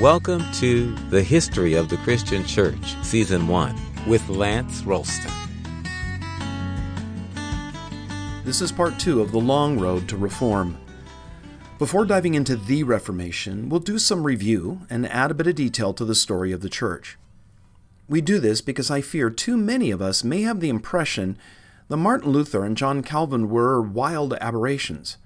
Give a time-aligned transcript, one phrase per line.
[0.00, 3.74] Welcome to The History of the Christian Church, Season 1,
[4.06, 5.32] with Lance Ralston.
[8.44, 10.76] This is part two of The Long Road to Reform.
[11.78, 15.94] Before diving into the Reformation, we'll do some review and add a bit of detail
[15.94, 17.16] to the story of the Church.
[18.06, 21.38] We do this because I fear too many of us may have the impression
[21.88, 25.16] that Martin Luther and John Calvin were wild aberrations,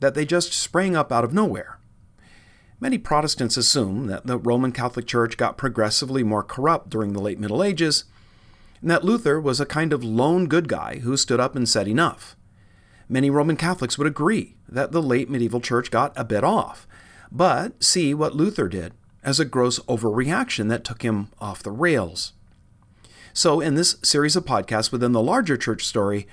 [0.00, 1.78] that they just sprang up out of nowhere.
[2.80, 7.38] Many Protestants assume that the Roman Catholic Church got progressively more corrupt during the late
[7.38, 8.04] Middle Ages,
[8.80, 11.88] and that Luther was a kind of lone good guy who stood up and said
[11.88, 12.36] enough.
[13.08, 16.86] Many Roman Catholics would agree that the late medieval church got a bit off,
[17.30, 22.32] but see what Luther did as a gross overreaction that took him off the rails.
[23.32, 26.28] So, in this series of podcasts within the larger church story,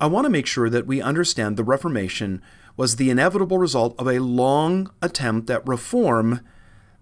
[0.00, 2.42] I want to make sure that we understand the Reformation
[2.78, 6.40] was the inevitable result of a long attempt at reform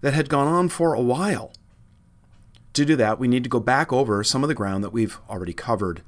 [0.01, 1.53] that had gone on for a while.
[2.73, 5.19] To do that, we need to go back over some of the ground that we've
[5.29, 6.01] already covered.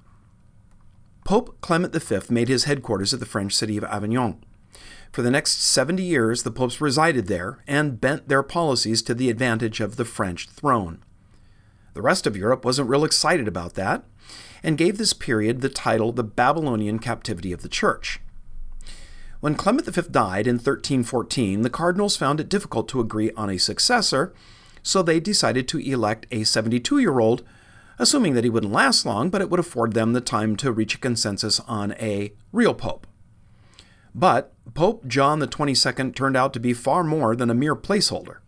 [1.23, 4.43] Pope Clement V made his headquarters at the French city of Avignon.
[5.11, 9.29] For the next 70 years, the popes resided there and bent their policies to the
[9.29, 11.03] advantage of the French throne.
[11.93, 14.03] The rest of Europe wasn't real excited about that
[14.63, 18.19] and gave this period the title the Babylonian captivity of the Church.
[19.41, 23.57] When Clement V died in 1314, the cardinals found it difficult to agree on a
[23.57, 24.33] successor,
[24.83, 27.43] so they decided to elect a 72 year old,
[27.97, 30.95] assuming that he wouldn't last long, but it would afford them the time to reach
[30.95, 33.07] a consensus on a real pope.
[34.13, 38.39] But Pope John XXII turned out to be far more than a mere placeholder.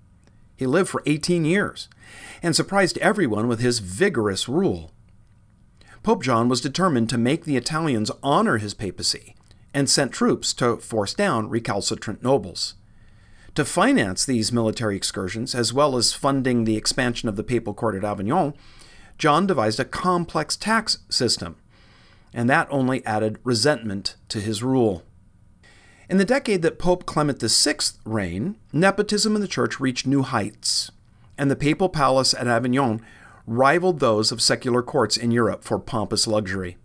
[0.57, 1.87] He lived for 18 years
[2.43, 4.91] and surprised everyone with his vigorous rule.
[6.03, 9.35] Pope John was determined to make the Italians honor his papacy
[9.73, 12.75] and sent troops to force down recalcitrant nobles.
[13.55, 17.95] To finance these military excursions, as well as funding the expansion of the papal court
[17.95, 18.53] at Avignon,
[19.17, 21.57] John devised a complex tax system,
[22.33, 25.03] and that only added resentment to his rule.
[26.09, 30.91] In the decade that Pope Clement VI reigned, nepotism in the church reached new heights,
[31.37, 33.01] and the papal palace at Avignon
[33.45, 36.77] rivaled those of secular courts in Europe for pompous luxury.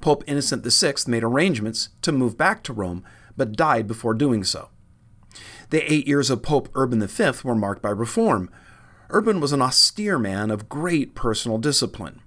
[0.00, 3.04] Pope Innocent VI made arrangements to move back to Rome,
[3.36, 4.68] but died before doing so.
[5.70, 8.50] The eight years of Pope Urban V were marked by reform.
[9.10, 12.20] Urban was an austere man of great personal discipline.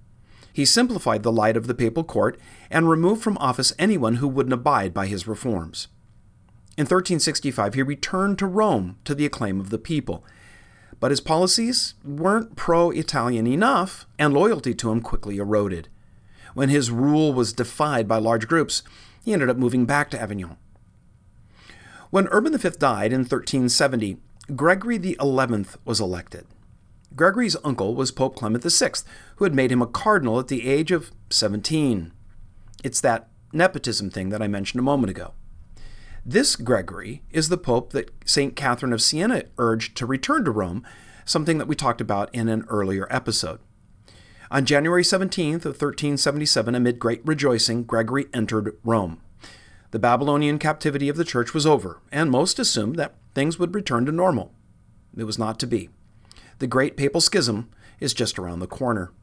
[0.53, 2.39] He simplified the light of the papal court
[2.69, 5.87] and removed from office anyone who wouldn't abide by his reforms.
[6.77, 10.25] In 1365, he returned to Rome to the acclaim of the people.
[10.99, 15.89] But his policies weren't pro Italian enough, and loyalty to him quickly eroded.
[16.53, 18.83] When his rule was defied by large groups,
[19.23, 20.57] he ended up moving back to Avignon.
[22.09, 24.17] When Urban V died in 1370,
[24.55, 25.17] Gregory XI
[25.85, 26.45] was elected.
[27.15, 28.91] Gregory's uncle was Pope Clement VI,
[29.35, 32.11] who had made him a cardinal at the age of 17.
[32.83, 35.33] It's that nepotism thing that I mentioned a moment ago.
[36.25, 38.55] This Gregory is the pope that St.
[38.55, 40.85] Catherine of Siena urged to return to Rome,
[41.25, 43.59] something that we talked about in an earlier episode.
[44.51, 49.21] On January 17th of 1377, amid great rejoicing, Gregory entered Rome.
[49.91, 54.05] The Babylonian captivity of the church was over, and most assumed that things would return
[54.07, 54.51] to normal.
[55.15, 55.87] It was not to be.
[56.59, 57.69] The great papal schism
[58.01, 59.13] is just around the corner.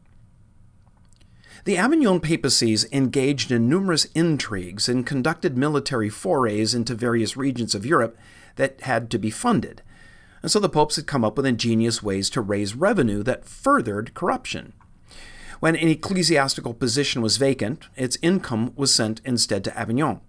[1.66, 7.84] The Avignon papacies engaged in numerous intrigues and conducted military forays into various regions of
[7.84, 8.16] Europe
[8.56, 9.82] that had to be funded.
[10.40, 14.14] And so the popes had come up with ingenious ways to raise revenue that furthered
[14.14, 14.72] corruption.
[15.60, 20.20] When an ecclesiastical position was vacant, its income was sent instead to Avignon.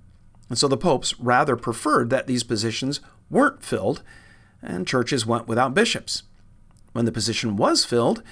[0.49, 4.01] And so the popes rather preferred that these positions weren't filled,
[4.61, 6.23] and churches went without bishops.
[6.93, 8.23] When the position was filled,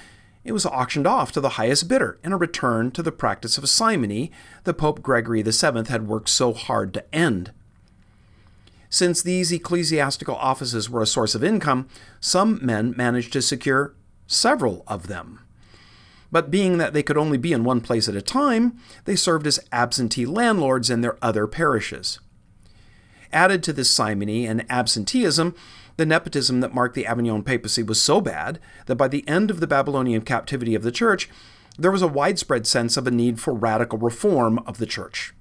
[0.42, 3.68] it was auctioned off to the highest bidder in a return to the practice of
[3.68, 4.32] simony
[4.64, 7.52] that Pope Gregory VII had worked so hard to end.
[8.90, 11.88] Since these ecclesiastical offices were a source of income,
[12.20, 13.94] some men managed to secure
[14.26, 15.40] several of them.
[16.30, 19.46] But being that they could only be in one place at a time, they served
[19.46, 22.20] as absentee landlords in their other parishes.
[23.32, 25.54] Added to this simony and absenteeism,
[25.96, 29.60] the nepotism that marked the Avignon papacy was so bad that by the end of
[29.60, 31.28] the Babylonian captivity of the church,
[31.78, 35.34] there was a widespread sense of a need for radical reform of the church.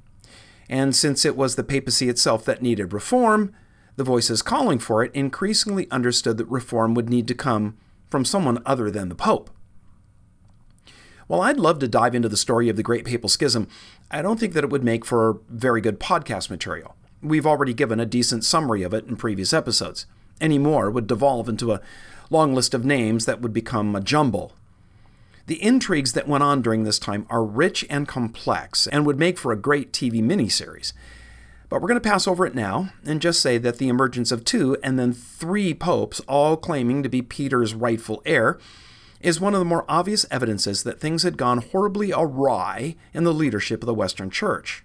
[0.69, 3.53] And since it was the papacy itself that needed reform,
[3.95, 7.77] the voices calling for it increasingly understood that reform would need to come
[8.09, 9.49] from someone other than the Pope.
[11.27, 13.67] While I'd love to dive into the story of the Great Papal Schism,
[14.09, 16.95] I don't think that it would make for very good podcast material.
[17.21, 20.05] We've already given a decent summary of it in previous episodes.
[20.39, 21.81] Any more would devolve into a
[22.29, 24.53] long list of names that would become a jumble.
[25.47, 29.37] The intrigues that went on during this time are rich and complex and would make
[29.37, 30.93] for a great TV miniseries.
[31.67, 34.45] But we're going to pass over it now and just say that the emergence of
[34.45, 38.57] two and then three popes, all claiming to be Peter's rightful heir,
[39.19, 43.33] is one of the more obvious evidences that things had gone horribly awry in the
[43.33, 44.83] leadership of the Western Church.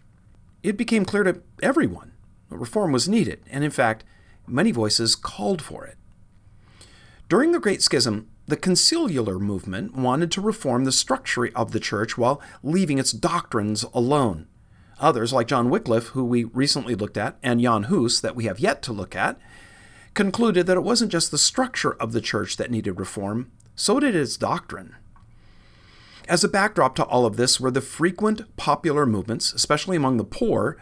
[0.63, 2.13] It became clear to everyone
[2.49, 4.05] that reform was needed, and in fact,
[4.47, 5.97] many voices called for it.
[7.29, 12.19] During the Great Schism, the conciliar movement wanted to reform the structure of the church
[12.19, 14.49] while leaving its doctrines alone.
[15.01, 18.61] Others, like John Wycliffe, who we recently looked at, and Jan Hus, that we have
[18.61, 19.39] yet to look at,
[20.15, 24.15] concluded that it wasn't just the structure of the church that needed reform, so did
[24.15, 24.97] its doctrine.
[26.29, 30.25] As a backdrop to all of this were the frequent popular movements, especially among the
[30.25, 30.77] poor,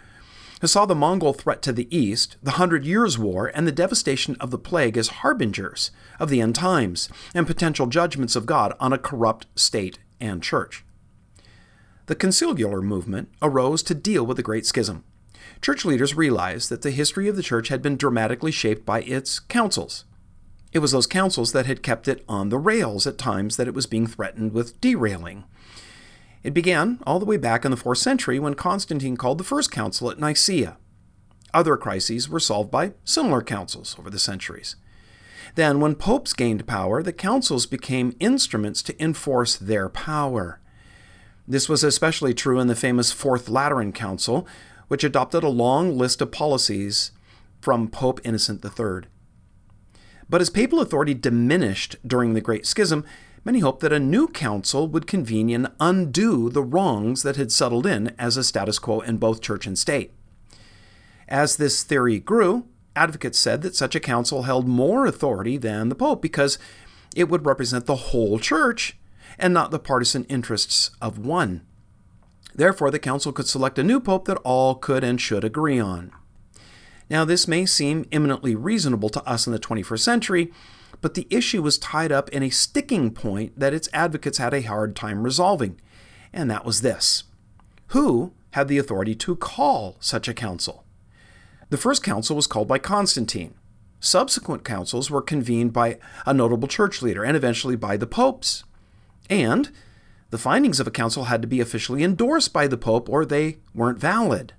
[0.60, 4.36] who saw the Mongol threat to the east, the Hundred Years' War, and the devastation
[4.38, 8.92] of the plague as harbingers of the end times and potential judgments of God on
[8.92, 10.84] a corrupt state and church.
[12.06, 15.04] The conciliar movement arose to deal with the Great Schism.
[15.62, 19.38] Church leaders realized that the history of the church had been dramatically shaped by its
[19.38, 20.04] councils.
[20.72, 23.74] It was those councils that had kept it on the rails at times that it
[23.74, 25.44] was being threatened with derailing.
[26.42, 29.70] It began all the way back in the 4th century when Constantine called the First
[29.70, 30.76] Council at Nicaea.
[31.52, 34.76] Other crises were solved by similar councils over the centuries.
[35.56, 40.60] Then, when popes gained power, the councils became instruments to enforce their power.
[41.48, 44.46] This was especially true in the famous Fourth Lateran Council,
[44.86, 47.10] which adopted a long list of policies
[47.60, 49.08] from Pope Innocent III.
[50.30, 53.04] But as papal authority diminished during the Great Schism,
[53.42, 57.86] Many hoped that a new council would convene and undo the wrongs that had settled
[57.86, 60.12] in as a status quo in both church and state.
[61.26, 65.94] As this theory grew, advocates said that such a council held more authority than the
[65.94, 66.58] Pope because
[67.16, 68.98] it would represent the whole church
[69.38, 71.62] and not the partisan interests of one.
[72.54, 76.12] Therefore, the council could select a new pope that all could and should agree on.
[77.10, 80.52] Now, this may seem eminently reasonable to us in the 21st century,
[81.00, 84.62] but the issue was tied up in a sticking point that its advocates had a
[84.62, 85.80] hard time resolving,
[86.32, 87.24] and that was this
[87.88, 90.84] Who had the authority to call such a council?
[91.70, 93.54] The first council was called by Constantine.
[93.98, 98.64] Subsequent councils were convened by a notable church leader and eventually by the popes.
[99.28, 99.70] And
[100.30, 103.58] the findings of a council had to be officially endorsed by the pope or they
[103.74, 104.54] weren't valid.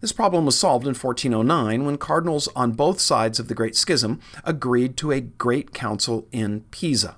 [0.00, 4.20] This problem was solved in 1409 when cardinals on both sides of the Great Schism
[4.44, 7.16] agreed to a great council in Pisa.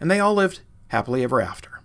[0.00, 1.80] And they all lived happily ever after.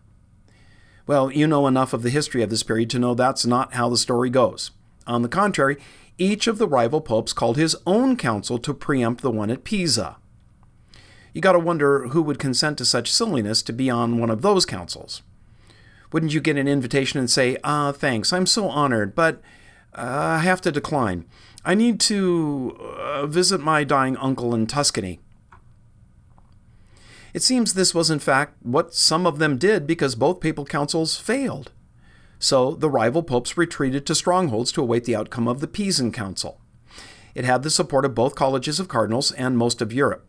[1.06, 3.90] Well, you know enough of the history of this period to know that's not how
[3.90, 4.72] the story goes.
[5.06, 5.78] On the contrary,
[6.18, 10.18] each of the rival popes called his own council to preempt the one at Pisa.
[11.34, 14.44] You got to wonder who would consent to such silliness to be on one of
[14.44, 15.24] those councils.
[16.12, 19.42] Wouldn't you get an invitation and say, Ah, thanks, I'm so honored, but
[19.96, 21.26] I have to decline.
[21.66, 25.20] I need to uh, visit my dying uncle in Tuscany.
[27.34, 31.18] It seems this was, in fact, what some of them did because both papal councils
[31.18, 31.72] failed.
[32.38, 36.60] So the rival popes retreated to strongholds to await the outcome of the Pisan Council.
[37.34, 40.28] It had the support of both colleges of cardinals and most of Europe.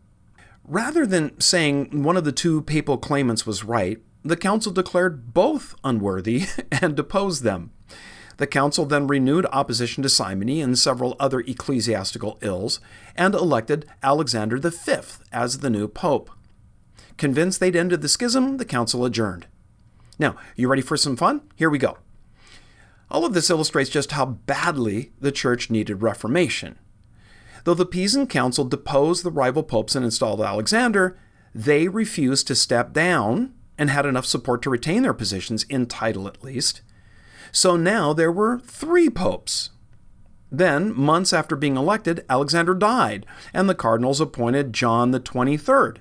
[0.63, 5.75] Rather than saying one of the two papal claimants was right, the council declared both
[5.83, 7.71] unworthy and deposed them.
[8.37, 12.79] The council then renewed opposition to simony and several other ecclesiastical ills
[13.15, 14.95] and elected Alexander V
[15.31, 16.29] as the new pope.
[17.17, 19.47] Convinced they'd ended the schism, the council adjourned.
[20.19, 21.41] Now, you ready for some fun?
[21.55, 21.97] Here we go.
[23.09, 26.77] All of this illustrates just how badly the church needed reformation.
[27.63, 31.17] Though the Pisan Council deposed the rival popes and installed Alexander,
[31.53, 36.27] they refused to step down and had enough support to retain their positions, in title
[36.27, 36.81] at least.
[37.55, 39.69] So now there were three popes.
[40.51, 45.99] Then, months after being elected, Alexander died, and the cardinals appointed John the 23rd.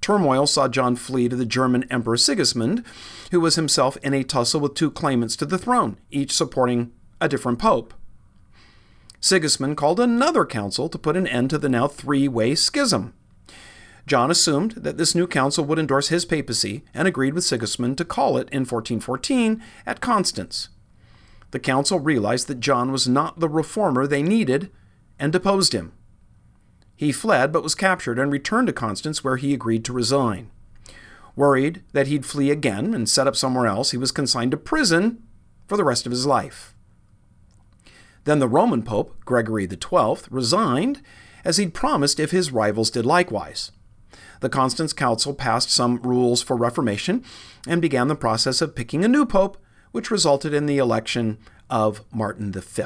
[0.00, 2.84] Turmoil saw John flee to the German Emperor Sigismund,
[3.30, 6.90] who was himself in a tussle with two claimants to the throne, each supporting
[7.20, 7.94] a different pope.
[9.20, 13.14] Sigismund called another council to put an end to the now three way schism.
[14.06, 18.04] John assumed that this new council would endorse his papacy and agreed with Sigismund to
[18.04, 20.68] call it in 1414 at Constance.
[21.50, 24.70] The council realized that John was not the reformer they needed
[25.18, 25.92] and deposed him.
[26.96, 30.50] He fled but was captured and returned to Constance, where he agreed to resign.
[31.34, 35.22] Worried that he'd flee again and set up somewhere else, he was consigned to prison
[35.66, 36.74] for the rest of his life.
[38.24, 41.00] Then the Roman Pope, Gregory XII, resigned
[41.44, 43.72] as he'd promised if his rivals did likewise.
[44.40, 47.24] The Constance Council passed some rules for Reformation
[47.68, 49.58] and began the process of picking a new pope,
[49.92, 52.82] which resulted in the election of Martin V.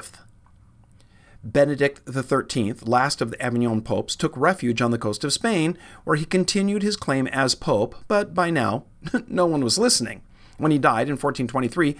[1.44, 6.16] Benedict XIII, last of the Avignon popes, took refuge on the coast of Spain, where
[6.16, 8.84] he continued his claim as pope, but by now
[9.28, 10.22] no one was listening.
[10.56, 11.96] When he died in 1423,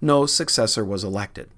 [0.00, 1.50] no successor was elected.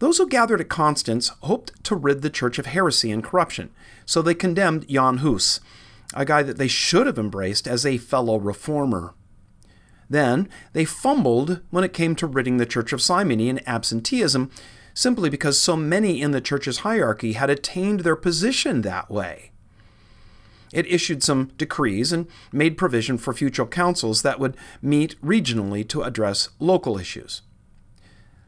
[0.00, 3.70] Those who gathered at Constance hoped to rid the church of heresy and corruption,
[4.04, 5.60] so they condemned Jan Hus,
[6.14, 9.14] a guy that they should have embraced as a fellow reformer.
[10.08, 14.50] Then they fumbled when it came to ridding the Church of Simony and absenteeism,
[14.94, 19.52] simply because so many in the church's hierarchy had attained their position that way.
[20.72, 26.02] It issued some decrees and made provision for future councils that would meet regionally to
[26.02, 27.42] address local issues.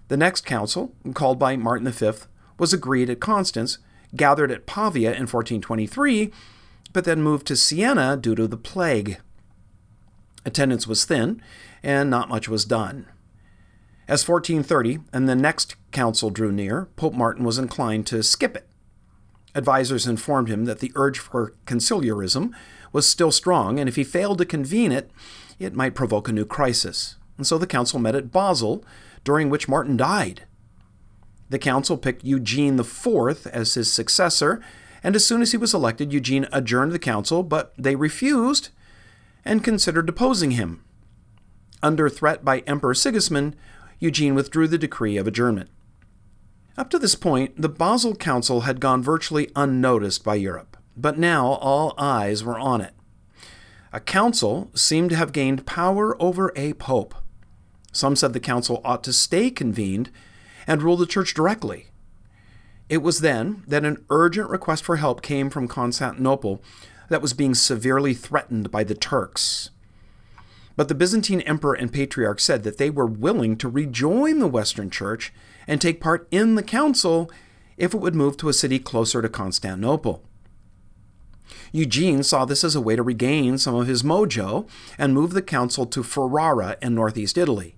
[0.08, 2.12] The next council, called by Martin V,
[2.58, 3.78] was agreed at Constance,
[4.16, 6.32] gathered at Pavia in 1423,
[6.94, 9.18] but then moved to Siena due to the plague.
[10.46, 11.42] Attendance was thin,
[11.82, 13.06] and not much was done.
[14.06, 18.68] As 1430 and the next council drew near, Pope Martin was inclined to skip it.
[19.54, 22.52] Advisers informed him that the urge for conciliarism
[22.92, 25.10] was still strong, and if he failed to convene it,
[25.58, 27.16] it might provoke a new crisis.
[27.36, 28.84] And so the council met at Basel,
[29.24, 30.46] during which Martin died.
[31.50, 34.62] The council picked Eugene IV as his successor,
[35.04, 38.70] and as soon as he was elected, Eugene adjourned the council, but they refused
[39.44, 40.82] and considered deposing him.
[41.82, 43.54] Under threat by Emperor Sigismund,
[44.00, 45.68] Eugene withdrew the decree of adjournment.
[46.78, 51.48] Up to this point, the Basel Council had gone virtually unnoticed by Europe, but now
[51.48, 52.94] all eyes were on it.
[53.92, 57.14] A council seemed to have gained power over a pope.
[57.92, 60.10] Some said the council ought to stay convened
[60.66, 61.90] and rule the church directly.
[62.88, 66.62] It was then that an urgent request for help came from Constantinople
[67.08, 69.70] that was being severely threatened by the Turks.
[70.76, 74.90] But the Byzantine emperor and patriarch said that they were willing to rejoin the Western
[74.90, 75.32] Church
[75.66, 77.30] and take part in the council
[77.76, 80.22] if it would move to a city closer to Constantinople.
[81.72, 85.42] Eugene saw this as a way to regain some of his mojo and move the
[85.42, 87.76] council to Ferrara in northeast Italy.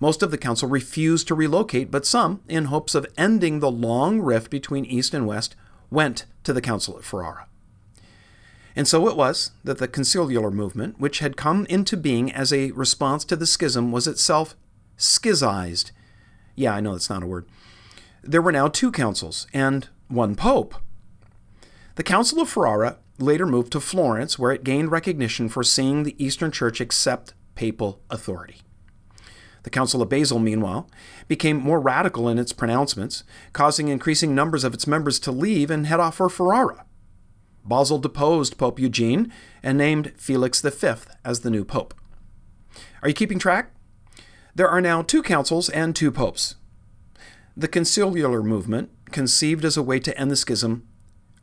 [0.00, 4.20] Most of the council refused to relocate, but some, in hopes of ending the long
[4.20, 5.54] rift between East and West,
[5.90, 7.46] went to the council at Ferrara.
[8.74, 12.70] And so it was that the conciliar movement, which had come into being as a
[12.70, 14.56] response to the schism, was itself
[14.96, 15.90] schizized.
[16.54, 17.46] Yeah, I know that's not a word.
[18.22, 20.74] There were now two councils and one pope.
[21.96, 26.22] The Council of Ferrara later moved to Florence, where it gained recognition for seeing the
[26.24, 28.62] Eastern Church accept papal authority.
[29.62, 30.88] The Council of Basel, meanwhile,
[31.28, 35.86] became more radical in its pronouncements, causing increasing numbers of its members to leave and
[35.86, 36.84] head off for Ferrara.
[37.64, 40.92] Basel deposed Pope Eugene and named Felix V
[41.24, 41.94] as the new pope.
[43.02, 43.72] Are you keeping track?
[44.54, 46.56] There are now two councils and two popes.
[47.56, 50.86] The conciliar movement, conceived as a way to end the schism,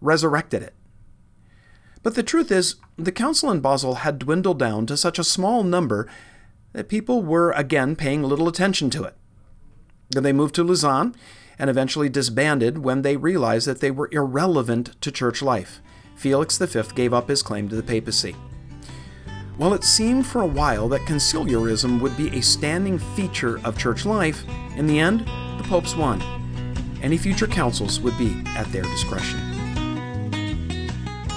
[0.01, 0.74] resurrected it.
[2.03, 5.63] But the truth is, the council in Basel had dwindled down to such a small
[5.63, 6.07] number
[6.77, 9.15] that people were again paying little attention to it.
[10.12, 11.15] Then they moved to Lausanne
[11.57, 15.81] and eventually disbanded when they realized that they were irrelevant to church life.
[16.15, 18.36] Felix V gave up his claim to the papacy.
[19.57, 24.05] While it seemed for a while that conciliarism would be a standing feature of church
[24.05, 25.22] life, in the end,
[25.57, 26.22] the popes won.
[27.01, 29.39] Any future councils would be at their discretion.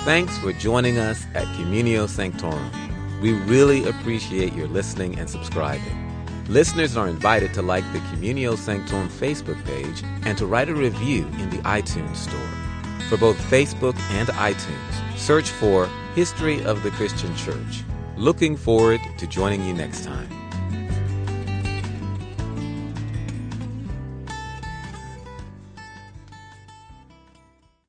[0.05, 2.90] Thanks for joining us at Communio Sanctorum.
[3.21, 6.07] We really appreciate your listening and subscribing.
[6.49, 11.27] Listeners are invited to like the Communio Sanctorum Facebook page and to write a review
[11.39, 12.41] in the iTunes Store.
[13.11, 17.85] For both Facebook and iTunes, search for History of the Christian Church.
[18.17, 20.40] Looking forward to joining you next time.